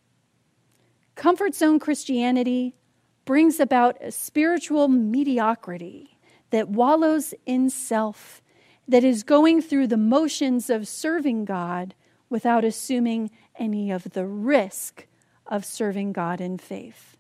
Comfort 1.14 1.54
zone 1.54 1.78
Christianity 1.78 2.74
brings 3.24 3.60
about 3.60 3.96
a 4.00 4.10
spiritual 4.10 4.88
mediocrity 4.88 6.18
that 6.50 6.68
wallows 6.68 7.34
in 7.46 7.70
self, 7.70 8.42
that 8.86 9.04
is 9.04 9.22
going 9.22 9.62
through 9.62 9.86
the 9.86 9.96
motions 9.96 10.68
of 10.68 10.86
serving 10.86 11.44
God 11.44 11.94
without 12.34 12.64
assuming 12.64 13.30
any 13.60 13.92
of 13.92 14.10
the 14.10 14.26
risk 14.26 15.06
of 15.46 15.64
serving 15.64 16.12
God 16.12 16.40
in 16.40 16.58
faith. 16.58 17.16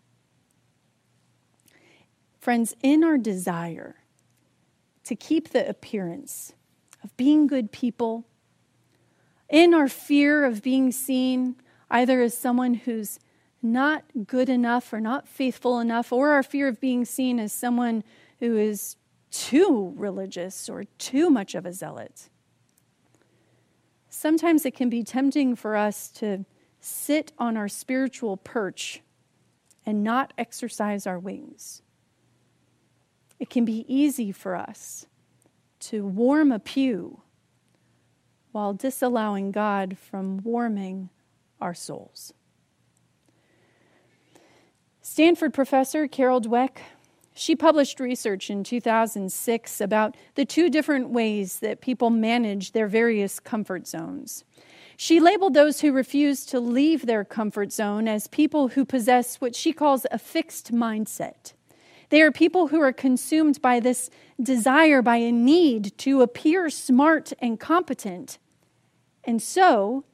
Friends, 2.40 2.74
in 2.82 3.04
our 3.04 3.16
desire 3.16 3.94
to 5.04 5.14
keep 5.14 5.50
the 5.50 5.68
appearance 5.68 6.52
of 7.04 7.16
being 7.16 7.46
good 7.46 7.70
people, 7.70 8.24
in 9.48 9.72
our 9.72 9.86
fear 9.86 10.44
of 10.44 10.62
being 10.62 10.90
seen 10.90 11.54
either 11.92 12.20
as 12.20 12.36
someone 12.36 12.74
who's 12.74 13.20
not 13.62 14.02
good 14.26 14.48
enough 14.48 14.92
or 14.92 14.98
not 14.98 15.28
faithful 15.28 15.78
enough, 15.78 16.12
or 16.12 16.30
our 16.30 16.42
fear 16.42 16.66
of 16.66 16.80
being 16.80 17.04
seen 17.04 17.38
as 17.38 17.52
someone 17.52 18.02
who 18.40 18.56
is 18.56 18.96
too 19.30 19.94
religious 19.94 20.68
or 20.68 20.82
too 20.98 21.30
much 21.30 21.54
of 21.54 21.64
a 21.64 21.72
zealot. 21.72 22.30
Sometimes 24.24 24.64
it 24.64 24.74
can 24.74 24.88
be 24.88 25.02
tempting 25.02 25.54
for 25.54 25.76
us 25.76 26.08
to 26.08 26.46
sit 26.80 27.32
on 27.38 27.58
our 27.58 27.68
spiritual 27.68 28.38
perch 28.38 29.02
and 29.84 30.02
not 30.02 30.32
exercise 30.38 31.06
our 31.06 31.18
wings. 31.18 31.82
It 33.38 33.50
can 33.50 33.66
be 33.66 33.84
easy 33.86 34.32
for 34.32 34.56
us 34.56 35.04
to 35.80 36.06
warm 36.06 36.52
a 36.52 36.58
pew 36.58 37.20
while 38.50 38.72
disallowing 38.72 39.50
God 39.52 39.98
from 39.98 40.38
warming 40.38 41.10
our 41.60 41.74
souls. 41.74 42.32
Stanford 45.02 45.52
professor 45.52 46.08
Carol 46.08 46.40
Dweck, 46.40 46.78
she 47.34 47.56
published 47.56 47.98
research 47.98 48.48
in 48.48 48.62
2006 48.62 49.80
about 49.80 50.16
the 50.36 50.44
two 50.44 50.70
different 50.70 51.10
ways 51.10 51.58
that 51.58 51.80
people 51.80 52.10
manage 52.10 52.72
their 52.72 52.86
various 52.86 53.40
comfort 53.40 53.88
zones. 53.88 54.44
She 54.96 55.18
labeled 55.18 55.54
those 55.54 55.80
who 55.80 55.92
refuse 55.92 56.46
to 56.46 56.60
leave 56.60 57.06
their 57.06 57.24
comfort 57.24 57.72
zone 57.72 58.06
as 58.06 58.28
people 58.28 58.68
who 58.68 58.84
possess 58.84 59.40
what 59.40 59.56
she 59.56 59.72
calls 59.72 60.06
a 60.12 60.18
fixed 60.18 60.72
mindset. 60.72 61.52
They 62.10 62.22
are 62.22 62.30
people 62.30 62.68
who 62.68 62.80
are 62.80 62.92
consumed 62.92 63.60
by 63.60 63.80
this 63.80 64.08
desire, 64.40 65.02
by 65.02 65.16
a 65.16 65.32
need 65.32 65.98
to 65.98 66.22
appear 66.22 66.70
smart 66.70 67.32
and 67.40 67.58
competent. 67.58 68.38
And 69.24 69.42
so 69.42 70.04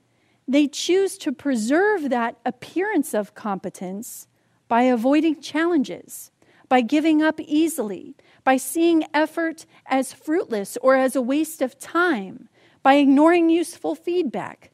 they 0.48 0.66
choose 0.66 1.18
to 1.18 1.32
preserve 1.32 2.08
that 2.08 2.38
appearance 2.46 3.12
of 3.12 3.34
competence 3.34 4.26
by 4.66 4.82
avoiding 4.82 5.40
challenges, 5.40 6.30
by 6.70 6.80
giving 6.80 7.20
up 7.20 7.40
easily, 7.40 8.14
by 8.44 8.56
seeing 8.56 9.04
effort 9.12 9.66
as 9.86 10.12
fruitless 10.12 10.78
or 10.80 10.94
as 10.94 11.16
a 11.16 11.20
waste 11.20 11.60
of 11.60 11.78
time, 11.78 12.48
by 12.82 12.94
ignoring 12.94 13.50
useful 13.50 13.96
feedback, 13.96 14.70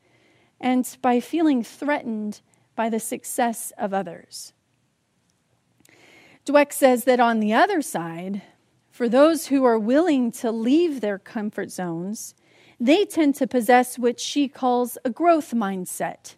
and 0.60 0.98
by 1.00 1.18
feeling 1.18 1.64
threatened 1.64 2.42
by 2.76 2.90
the 2.90 3.00
success 3.00 3.72
of 3.78 3.94
others. 3.94 4.52
Dweck 6.44 6.70
says 6.70 7.04
that 7.04 7.18
on 7.18 7.40
the 7.40 7.54
other 7.54 7.80
side, 7.80 8.42
for 8.90 9.08
those 9.08 9.46
who 9.46 9.64
are 9.64 9.78
willing 9.78 10.30
to 10.32 10.52
leave 10.52 11.00
their 11.00 11.18
comfort 11.18 11.70
zones, 11.70 12.34
they 12.78 13.06
tend 13.06 13.34
to 13.36 13.46
possess 13.46 13.98
what 13.98 14.20
she 14.20 14.48
calls 14.48 14.98
a 15.02 15.08
growth 15.08 15.54
mindset. 15.54 16.34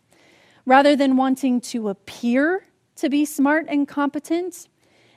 Rather 0.64 0.94
than 0.94 1.16
wanting 1.16 1.60
to 1.60 1.88
appear 1.88 2.64
to 2.94 3.08
be 3.08 3.24
smart 3.24 3.66
and 3.68 3.88
competent, 3.88 4.68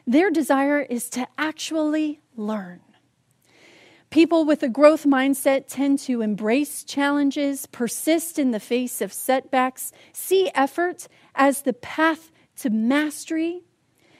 their 0.06 0.30
desire 0.30 0.82
is 0.82 1.10
to 1.12 1.28
actually 1.38 2.22
learn. 2.36 2.82
People 4.10 4.44
with 4.44 4.62
a 4.62 4.70
growth 4.70 5.06
mindset 5.06 5.66
tend 5.68 6.00
to 6.00 6.22
embrace 6.22 6.84
challenges, 6.84 7.66
persist 7.68 8.38
in 8.38 8.52
the 8.52 8.60
face 8.60 9.02
of 9.02 9.14
setbacks, 9.14 9.94
see 10.12 10.52
effort 10.54 11.08
as 11.34 11.62
the 11.62 11.74
path 11.74 12.30
to 12.58 12.70
mastery. 12.70 13.64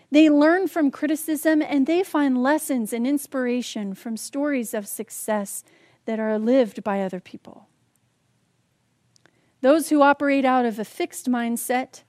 They 0.10 0.30
learn 0.30 0.70
from 0.70 0.92
criticism 0.92 1.62
and 1.62 1.88
they 1.88 2.04
find 2.04 2.42
lessons 2.42 2.94
and 2.94 3.06
inspiration 3.06 3.94
from 3.94 4.16
stories 4.16 4.74
of 4.74 4.88
success 4.88 5.66
that 6.06 6.20
are 6.20 6.40
lived 6.40 6.84
by 6.84 7.02
other 7.02 7.20
people. 7.20 7.68
Those 9.60 9.90
who 9.90 10.02
operate 10.02 10.46
out 10.46 10.66
of 10.66 10.80
a 10.80 10.86
fixed 10.86 11.30
mindset 11.30 12.04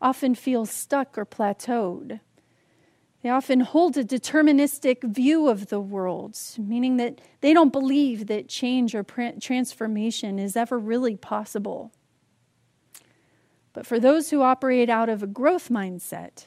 often 0.00 0.36
feel 0.36 0.66
stuck 0.66 1.18
or 1.18 1.26
plateaued. 1.26 2.20
They 3.22 3.30
often 3.30 3.60
hold 3.60 3.96
a 3.96 4.04
deterministic 4.04 5.02
view 5.02 5.48
of 5.48 5.68
the 5.68 5.80
world, 5.80 6.38
meaning 6.56 6.98
that 6.98 7.20
they 7.40 7.52
don't 7.52 7.72
believe 7.72 8.28
that 8.28 8.48
change 8.48 8.94
or 8.94 9.02
transformation 9.02 10.38
is 10.38 10.56
ever 10.56 10.78
really 10.78 11.16
possible. 11.16 11.90
But 13.72 13.86
for 13.86 13.98
those 13.98 14.30
who 14.30 14.42
operate 14.42 14.88
out 14.88 15.08
of 15.08 15.22
a 15.22 15.26
growth 15.26 15.68
mindset, 15.68 16.46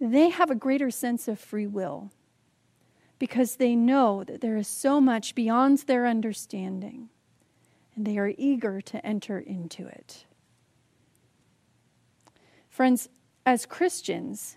they 0.00 0.28
have 0.28 0.50
a 0.50 0.56
greater 0.56 0.90
sense 0.90 1.28
of 1.28 1.38
free 1.38 1.66
will 1.66 2.10
because 3.18 3.56
they 3.56 3.76
know 3.76 4.24
that 4.24 4.40
there 4.40 4.56
is 4.56 4.68
so 4.68 5.00
much 5.00 5.34
beyond 5.34 5.78
their 5.78 6.06
understanding 6.06 7.08
and 7.94 8.04
they 8.04 8.18
are 8.18 8.32
eager 8.36 8.80
to 8.80 9.06
enter 9.06 9.38
into 9.38 9.86
it. 9.86 10.26
Friends, 12.68 13.08
as 13.46 13.66
Christians, 13.66 14.56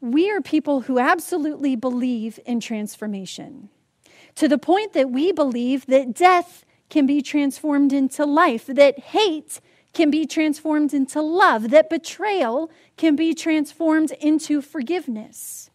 we 0.00 0.30
are 0.30 0.40
people 0.40 0.82
who 0.82 0.98
absolutely 0.98 1.76
believe 1.76 2.38
in 2.46 2.60
transformation 2.60 3.68
to 4.34 4.46
the 4.48 4.58
point 4.58 4.92
that 4.92 5.10
we 5.10 5.32
believe 5.32 5.86
that 5.86 6.14
death 6.14 6.64
can 6.88 7.06
be 7.06 7.20
transformed 7.20 7.92
into 7.92 8.24
life, 8.24 8.66
that 8.66 8.98
hate 8.98 9.60
can 9.92 10.10
be 10.10 10.26
transformed 10.26 10.94
into 10.94 11.20
love, 11.20 11.70
that 11.70 11.90
betrayal 11.90 12.70
can 12.96 13.16
be 13.16 13.34
transformed 13.34 14.12
into 14.20 14.62
forgiveness. 14.62 15.70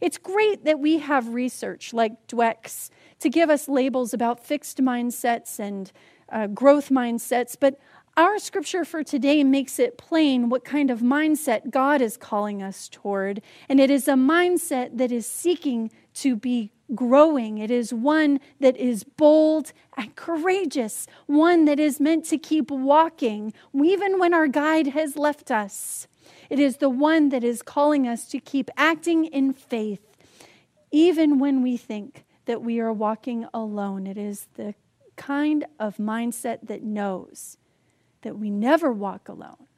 It's 0.00 0.18
great 0.18 0.64
that 0.64 0.78
we 0.78 0.98
have 0.98 1.28
research 1.34 1.92
like 1.92 2.28
Dweck's 2.28 2.90
to 3.20 3.28
give 3.28 3.50
us 3.50 3.68
labels 3.68 4.14
about 4.14 4.44
fixed 4.44 4.78
mindsets 4.78 5.58
and 5.58 5.90
uh, 6.30 6.46
growth 6.46 6.90
mindsets, 6.90 7.56
but 7.58 7.78
our 8.16 8.38
scripture 8.38 8.84
for 8.84 9.02
today 9.02 9.42
makes 9.42 9.78
it 9.78 9.98
plain 9.98 10.48
what 10.48 10.64
kind 10.64 10.90
of 10.90 11.00
mindset 11.00 11.70
God 11.70 12.00
is 12.00 12.16
calling 12.16 12.62
us 12.62 12.88
toward, 12.88 13.42
and 13.68 13.80
it 13.80 13.90
is 13.90 14.06
a 14.06 14.12
mindset 14.12 14.98
that 14.98 15.10
is 15.10 15.26
seeking 15.26 15.90
to 16.14 16.36
be 16.36 16.70
growing. 16.94 17.58
It 17.58 17.72
is 17.72 17.92
one 17.92 18.38
that 18.60 18.76
is 18.76 19.02
bold 19.02 19.72
and 19.96 20.14
courageous, 20.14 21.08
one 21.26 21.64
that 21.64 21.80
is 21.80 21.98
meant 21.98 22.24
to 22.26 22.38
keep 22.38 22.70
walking, 22.70 23.52
even 23.74 24.20
when 24.20 24.32
our 24.32 24.46
guide 24.46 24.88
has 24.88 25.16
left 25.16 25.50
us. 25.50 26.06
It 26.48 26.60
is 26.60 26.76
the 26.76 26.90
one 26.90 27.30
that 27.30 27.42
is 27.42 27.62
calling 27.62 28.06
us 28.06 28.28
to 28.28 28.38
keep 28.38 28.70
acting 28.76 29.24
in 29.24 29.52
faith, 29.52 30.16
even 30.92 31.40
when 31.40 31.62
we 31.62 31.76
think 31.76 32.24
that 32.44 32.62
we 32.62 32.78
are 32.78 32.92
walking 32.92 33.46
alone. 33.52 34.06
It 34.06 34.18
is 34.18 34.46
the 34.54 34.74
kind 35.16 35.64
of 35.80 35.96
mindset 35.96 36.66
that 36.68 36.82
knows 36.82 37.56
that 38.24 38.38
we 38.38 38.50
never 38.50 38.90
walk 38.90 39.28
alone 39.28 39.68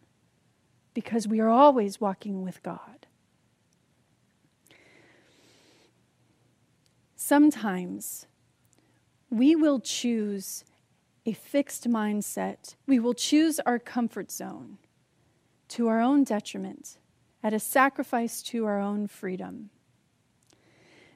because 0.95 1.29
we 1.29 1.41
are 1.41 1.51
always 1.51 2.01
walking 2.01 2.43
with 2.43 2.63
God. 2.63 3.07
Sometimes 7.17 8.27
we 9.29 9.55
will 9.55 9.81
choose 9.81 10.65
a 11.27 11.33
fixed 11.33 11.91
mindset, 11.91 12.77
we 12.87 13.01
will 13.01 13.15
choose 13.15 13.59
our 13.67 13.81
comfort 13.81 14.31
zone 14.31 14.79
to 15.69 15.89
our 15.89 16.01
own 16.01 16.23
detriment, 16.23 16.99
at 17.43 17.53
a 17.53 17.59
sacrifice 17.59 18.41
to 18.43 18.65
our 18.65 18.81
own 18.81 19.09
freedom. 19.09 19.71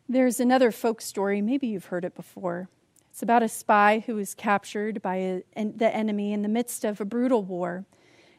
There's 0.09 0.41
another 0.41 0.73
folk 0.73 1.01
story, 1.01 1.41
maybe 1.41 1.69
you've 1.69 1.87
heard 1.87 2.05
it 2.05 2.17
before. 2.17 2.69
It's 3.11 3.23
about 3.23 3.43
a 3.43 3.49
spy 3.49 4.03
who 4.07 4.15
was 4.15 4.35
captured 4.35 5.03
by 5.03 5.17
a, 5.17 5.43
the 5.55 5.95
enemy 5.95 6.33
in 6.33 6.43
the 6.43 6.49
midst 6.49 6.85
of 6.85 7.01
a 7.01 7.05
brutal 7.05 7.43
war 7.43 7.85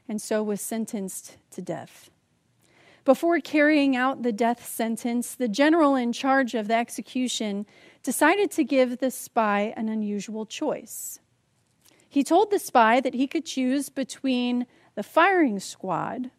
and 0.08 0.22
so 0.22 0.42
was 0.42 0.62
sentenced 0.62 1.38
to 1.52 1.62
death. 1.62 2.10
Before 3.04 3.40
carrying 3.40 3.96
out 3.96 4.24
the 4.24 4.32
death 4.32 4.66
sentence, 4.66 5.34
the 5.36 5.48
general 5.48 5.96
in 5.96 6.14
charge 6.14 6.54
of 6.54 6.68
the 6.68 6.76
execution 6.76 7.66
decided 8.04 8.52
to 8.52 8.64
give 8.64 8.98
the 8.98 9.10
spy 9.10 9.74
an 9.76 9.90
unusual 9.90 10.46
choice. 10.46 11.20
He 12.08 12.24
told 12.24 12.52
the 12.52 12.60
spy 12.60 13.00
that 13.00 13.14
he 13.14 13.26
could 13.26 13.46
choose 13.46 13.90
between 13.90 14.68
the 14.96 15.04
firing 15.04 15.60
squad 15.60 16.30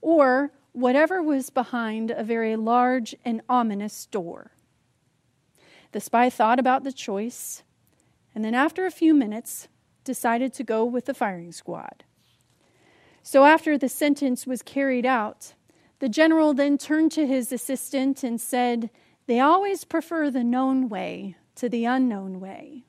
or 0.00 0.52
whatever 0.72 1.22
was 1.22 1.50
behind 1.50 2.10
a 2.10 2.24
very 2.24 2.56
large 2.56 3.14
and 3.24 3.42
ominous 3.48 4.06
door. 4.06 4.52
The 5.92 6.00
spy 6.00 6.30
thought 6.30 6.58
about 6.58 6.84
the 6.84 6.92
choice, 6.92 7.62
and 8.34 8.44
then 8.44 8.54
after 8.54 8.86
a 8.86 8.90
few 8.90 9.14
minutes, 9.14 9.68
decided 10.04 10.52
to 10.54 10.64
go 10.64 10.84
with 10.84 11.04
the 11.04 11.14
firing 11.14 11.52
squad. 11.52 12.04
So 13.22 13.44
after 13.44 13.78
the 13.78 13.88
sentence 13.88 14.46
was 14.46 14.62
carried 14.62 15.06
out, 15.06 15.54
the 16.00 16.08
general 16.08 16.54
then 16.54 16.78
turned 16.78 17.12
to 17.12 17.26
his 17.26 17.52
assistant 17.52 18.24
and 18.24 18.40
said, 18.40 18.90
They 19.26 19.38
always 19.38 19.84
prefer 19.84 20.30
the 20.30 20.42
known 20.42 20.88
way 20.88 21.36
to 21.56 21.68
the 21.68 21.84
unknown 21.84 22.40
way. 22.40 22.84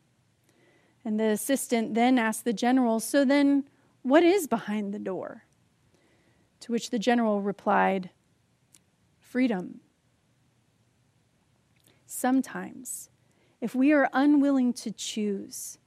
And 1.06 1.20
the 1.20 1.28
assistant 1.28 1.94
then 1.94 2.18
asked 2.18 2.46
the 2.46 2.54
general, 2.54 3.00
So 3.00 3.26
then, 3.26 3.66
what 4.02 4.24
is 4.24 4.48
behind 4.48 4.94
the 4.94 5.00
door? 5.00 5.44
To 6.62 6.72
which 6.72 6.90
the 6.90 7.00
general 7.00 7.42
replied, 7.42 8.10
Freedom. 9.20 9.82
Sometimes, 12.24 13.10
if 13.60 13.76
we 13.76 13.92
are 13.92 14.10
unwilling 14.14 14.72
to 14.76 14.92
choose 14.92 15.78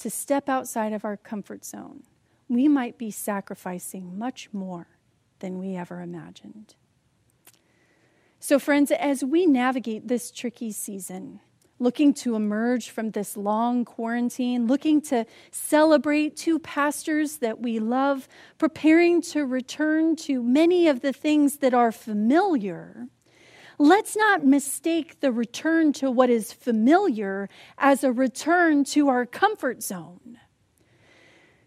to 0.00 0.10
step 0.10 0.48
outside 0.48 0.92
of 0.92 1.04
our 1.04 1.16
comfort 1.16 1.64
zone, 1.64 2.02
we 2.48 2.66
might 2.66 2.98
be 2.98 3.12
sacrificing 3.12 4.18
much 4.18 4.48
more 4.52 4.88
than 5.38 5.60
we 5.60 5.76
ever 5.76 6.00
imagined. 6.00 6.74
So, 8.40 8.58
friends, 8.58 8.90
as 8.90 9.22
we 9.22 9.46
navigate 9.46 10.08
this 10.08 10.32
tricky 10.32 10.72
season, 10.72 11.38
looking 11.78 12.12
to 12.14 12.34
emerge 12.34 12.90
from 12.90 13.12
this 13.12 13.36
long 13.36 13.84
quarantine, 13.84 14.66
looking 14.66 15.00
to 15.02 15.24
celebrate 15.52 16.36
two 16.36 16.58
pastors 16.58 17.36
that 17.36 17.60
we 17.60 17.78
love, 17.78 18.26
preparing 18.58 19.22
to 19.22 19.46
return 19.46 20.16
to 20.16 20.42
many 20.42 20.88
of 20.88 21.02
the 21.02 21.12
things 21.12 21.58
that 21.58 21.72
are 21.72 21.92
familiar, 21.92 23.06
let's 23.78 24.16
not 24.16 24.44
mistake 24.44 25.20
the 25.20 25.32
return 25.32 25.92
to 25.94 26.10
what 26.10 26.30
is 26.30 26.52
familiar 26.52 27.48
as 27.78 28.04
a 28.04 28.12
return 28.12 28.84
to 28.84 29.08
our 29.08 29.26
comfort 29.26 29.82
zone. 29.82 30.38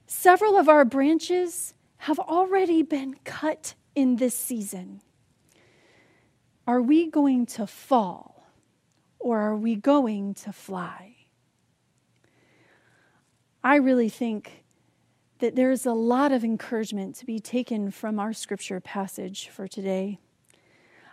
Several 0.06 0.58
of 0.58 0.70
our 0.70 0.86
branches 0.86 1.74
have 1.98 2.20
already 2.20 2.82
been 2.82 3.16
cut 3.24 3.74
in 3.96 4.16
this 4.18 4.38
season. 4.38 5.02
Are 6.66 6.82
we 6.82 7.10
going 7.10 7.46
to 7.48 7.68
fall? 7.68 8.38
or 9.20 9.40
are 9.40 9.56
we 9.56 9.76
going 9.76 10.34
to 10.34 10.54
fly? 10.54 11.16
I 13.64 13.76
really 13.76 14.10
think 14.10 14.64
that 15.40 15.56
there's 15.56 15.86
a 15.86 15.94
lot 15.94 16.32
of 16.32 16.44
encouragement 16.44 17.16
to 17.18 17.26
be 17.26 17.40
taken 17.40 17.92
from 17.92 18.20
our 18.20 18.34
scripture 18.34 18.80
passage 18.80 19.50
for 19.50 19.68
today. 19.68 20.20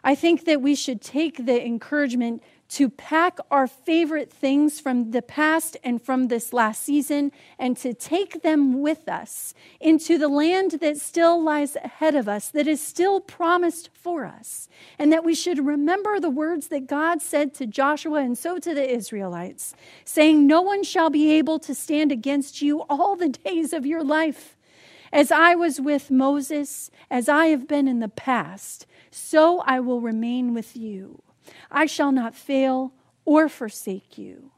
I 0.05 0.15
think 0.15 0.45
that 0.45 0.61
we 0.61 0.75
should 0.75 1.01
take 1.01 1.47
the 1.47 1.65
encouragement 1.65 2.43
to 2.75 2.89
pack 2.89 3.39
our 3.51 3.67
favorite 3.67 4.33
things 4.33 4.81
from 4.81 5.13
the 5.13 5.23
past 5.23 5.77
and 5.85 6.03
from 6.03 6.29
this 6.29 6.53
last 6.53 6.83
season 6.83 7.31
and 7.59 7.77
to 7.77 7.95
take 7.95 8.43
them 8.43 8.81
with 8.81 9.09
us 9.09 9.55
into 9.81 10.19
the 10.19 10.29
land 10.29 10.73
that 10.81 10.97
still 10.99 11.43
lies 11.43 11.77
ahead 11.77 12.15
of 12.15 12.29
us, 12.29 12.49
that 12.49 12.67
is 12.67 12.81
still 12.81 13.21
promised 13.21 13.91
for 13.93 14.25
us. 14.25 14.69
And 14.99 15.13
that 15.13 15.25
we 15.25 15.35
should 15.35 15.65
remember 15.65 16.19
the 16.19 16.31
words 16.31 16.69
that 16.69 16.87
God 16.87 17.23
said 17.23 17.55
to 17.55 17.67
Joshua 17.67 18.21
and 18.21 18.37
so 18.37 18.59
to 18.59 18.75
the 18.75 18.93
Israelites, 18.93 19.75
saying, 20.05 20.47
No 20.47 20.61
one 20.61 20.83
shall 20.83 21.11
be 21.11 21.33
able 21.33 21.59
to 21.61 21.75
stand 21.75 22.13
against 22.13 22.61
you 22.61 22.83
all 22.91 23.17
the 23.17 23.29
days 23.29 23.73
of 23.73 23.87
your 23.87 24.03
life. 24.03 24.57
As 25.15 25.31
I 25.31 25.55
was 25.55 25.81
with 25.81 26.11
Moses, 26.11 26.91
as 27.09 27.29
I 27.29 27.47
have 27.47 27.69
been 27.69 27.87
in 27.87 28.01
the 28.01 28.09
past, 28.09 28.85
so 29.13 29.61
I 29.61 29.79
will 29.79 30.01
remain 30.01 30.55
with 30.55 30.77
you. 30.77 31.23
I 31.71 31.87
shall 31.87 32.11
not 32.11 32.35
fail 32.35 32.93
or 33.25 33.49
forsake 33.49 34.19
you. 34.19 34.51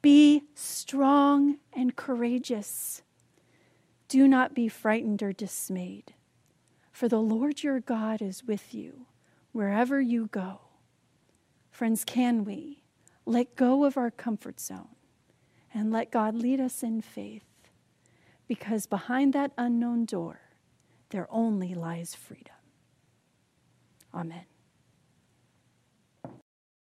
Be 0.00 0.44
strong 0.54 1.58
and 1.74 1.94
courageous. 1.94 3.02
Do 4.08 4.26
not 4.26 4.54
be 4.54 4.66
frightened 4.66 5.22
or 5.22 5.34
dismayed, 5.34 6.14
for 6.90 7.06
the 7.06 7.20
Lord 7.20 7.62
your 7.62 7.80
God 7.80 8.22
is 8.22 8.44
with 8.44 8.72
you 8.72 9.04
wherever 9.52 10.00
you 10.00 10.28
go. 10.28 10.60
Friends, 11.70 12.02
can 12.02 12.46
we 12.46 12.82
let 13.26 13.56
go 13.56 13.84
of 13.84 13.98
our 13.98 14.10
comfort 14.10 14.58
zone 14.58 14.96
and 15.74 15.92
let 15.92 16.10
God 16.10 16.34
lead 16.34 16.60
us 16.60 16.82
in 16.82 17.02
faith? 17.02 17.44
Because 18.46 18.86
behind 18.86 19.32
that 19.32 19.52
unknown 19.56 20.04
door, 20.04 20.40
there 21.10 21.26
only 21.30 21.74
lies 21.74 22.14
freedom. 22.14 22.54
Amen. 24.12 24.44